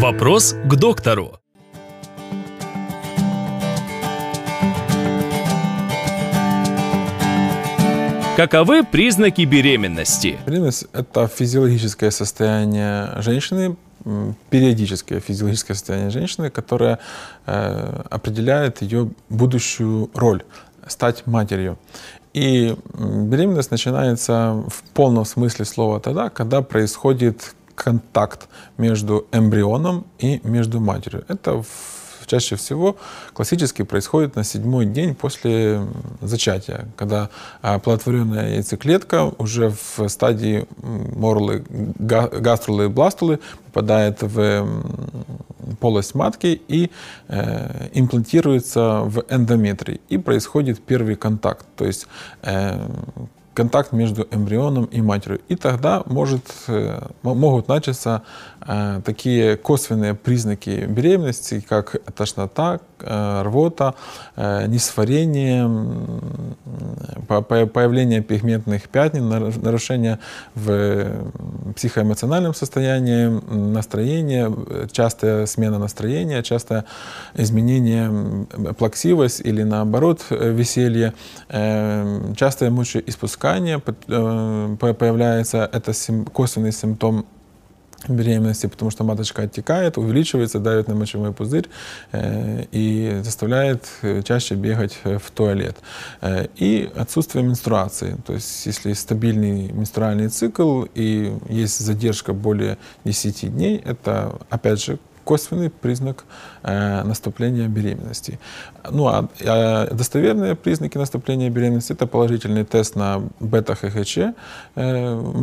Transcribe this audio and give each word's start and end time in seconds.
Вопрос 0.00 0.54
к 0.64 0.76
доктору. 0.76 1.40
Каковы 8.36 8.84
признаки 8.84 9.42
беременности? 9.42 10.38
Беременность– 10.46 10.86
это 10.92 11.26
физиологическое 11.26 12.12
состояние 12.12 13.20
женщины, 13.22 13.76
периодическое 14.50 15.18
физиологическое 15.18 15.74
состояние 15.74 16.10
женщины, 16.10 16.48
которое 16.48 17.00
э, 17.46 18.02
определяет 18.08 18.82
ее 18.82 19.10
будущую 19.28 20.10
роль– 20.14 20.44
стать 20.86 21.26
матерью. 21.26 21.76
И 22.34 22.76
беременность 22.94 23.72
начинается 23.72 24.62
в 24.68 24.84
полном 24.94 25.24
смысле 25.24 25.64
слова 25.64 25.98
тогда, 25.98 26.30
когда 26.30 26.62
происходит 26.62 27.56
контакт 27.78 28.48
между 28.76 29.26
эмбрионом 29.32 30.04
и 30.18 30.40
между 30.44 30.80
матерью. 30.80 31.24
Это 31.28 31.62
чаще 32.28 32.56
всего 32.56 32.96
классически 33.32 33.82
происходит 33.82 34.36
на 34.36 34.44
седьмой 34.44 34.86
день 34.86 35.14
после 35.14 35.80
зачатия, 36.20 36.88
когда 36.96 37.30
оплодотворенная 37.62 38.56
яйцеклетка 38.56 39.32
уже 39.38 39.70
в 39.70 40.08
стадии 40.08 40.66
морлы, 41.16 41.64
гаструлы 41.98 42.84
и 42.84 42.88
бластулы 42.88 43.40
попадает 43.66 44.22
в 44.22 44.66
полость 45.80 46.14
матки 46.14 46.60
и 46.68 46.90
э, 47.28 47.88
имплантируется 47.94 49.02
в 49.04 49.24
эндометрий. 49.28 50.00
И 50.08 50.18
происходит 50.18 50.80
первый 50.80 51.14
контакт. 51.14 51.66
То 51.76 51.84
есть 51.84 52.06
э, 52.42 52.78
контакт 53.58 53.90
между 53.90 54.24
эмбрионом 54.30 54.84
и 54.84 55.02
матерью. 55.02 55.40
И 55.48 55.56
тогда 55.56 56.04
может, 56.06 56.44
э, 56.68 57.00
могут 57.22 57.66
начаться 57.66 58.22
э, 58.60 59.00
такие 59.04 59.56
косвенные 59.56 60.14
признаки 60.14 60.86
беременности, 60.86 61.64
как 61.68 61.96
тошнота, 62.14 62.78
э, 63.00 63.42
рвота, 63.42 63.94
несварение, 64.36 65.68
появление 67.26 68.20
пигментных 68.20 68.88
пятен, 68.88 69.28
нарушение 69.28 70.18
в 70.54 71.06
психоэмоциональном 71.74 72.54
состоянии, 72.54 73.26
настроение, 73.74 74.52
частая 74.92 75.46
смена 75.46 75.78
настроения, 75.78 76.42
частое 76.42 76.84
изменение, 77.34 78.46
плаксивость 78.78 79.40
или 79.40 79.64
наоборот 79.64 80.20
веселье, 80.30 81.12
частое 81.48 82.70
мочеиспускание, 82.70 83.47
дыхания 83.48 83.80
э, 84.08 84.76
появляется, 84.78 85.68
это 85.72 85.92
косвенный 86.32 86.72
симптом 86.72 87.26
беременности, 88.08 88.68
потому 88.68 88.92
что 88.92 89.04
маточка 89.04 89.42
оттекает, 89.42 89.98
увеличивается, 89.98 90.60
давит 90.60 90.86
на 90.88 90.94
мочевой 90.94 91.32
пузырь 91.32 91.68
э, 92.12 92.64
и 92.70 93.20
заставляет 93.24 93.88
э, 94.02 94.22
чаще 94.22 94.54
бегать 94.54 94.98
в 95.04 95.30
туалет. 95.30 95.76
И 96.60 96.90
отсутствие 96.96 97.44
менструации. 97.44 98.16
То 98.26 98.34
есть 98.34 98.66
если 98.66 98.92
стабильный 98.92 99.72
менструальный 99.72 100.28
цикл 100.28 100.84
и 100.94 101.36
есть 101.48 101.80
задержка 101.80 102.32
более 102.32 102.78
10 103.04 103.52
дней, 103.52 103.82
это 103.84 104.38
опять 104.48 104.82
же 104.82 104.98
косвенный 105.28 105.68
признак 105.68 106.24
э, 106.62 107.02
наступления 107.04 107.68
беременности. 107.68 108.38
Ну 108.90 109.08
а, 109.08 109.28
а 109.44 109.94
достоверные 109.94 110.54
признаки 110.54 110.96
наступления 110.96 111.50
беременности 111.50 111.92
это 111.92 112.06
положительный 112.06 112.64
тест 112.64 112.96
на 112.96 113.22
бета-ХГЧ, 113.38 114.18
э, 114.18 114.34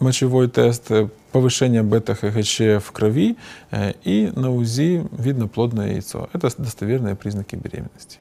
мочевой 0.00 0.48
тест, 0.48 0.90
повышение 1.30 1.82
бета-ХГЧ 1.82 2.82
в 2.82 2.92
крови 2.92 3.36
э, 3.70 3.92
и 4.02 4.32
на 4.34 4.50
УЗИ 4.50 5.06
видно 5.12 5.46
плодное 5.46 5.92
яйцо. 5.92 6.30
Это 6.32 6.48
достоверные 6.56 7.14
признаки 7.14 7.56
беременности. 7.56 8.18